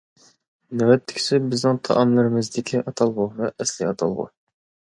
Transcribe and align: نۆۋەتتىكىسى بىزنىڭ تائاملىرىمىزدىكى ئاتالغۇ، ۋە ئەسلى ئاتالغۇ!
نۆۋەتتىكىسى 0.79 1.39
بىزنىڭ 1.51 1.81
تائاملىرىمىزدىكى 1.89 2.83
ئاتالغۇ، 2.87 3.29
ۋە 3.43 3.53
ئەسلى 3.55 3.89
ئاتالغۇ! 3.93 4.31